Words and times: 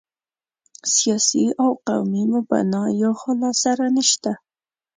سیاسي 0.95 1.45
او 1.61 1.69
قومي 1.87 2.23
مبنا 2.33 2.83
یا 3.01 3.11
خو 3.19 3.31
له 3.41 3.49
سره 3.63 3.85
نشته. 3.95 4.31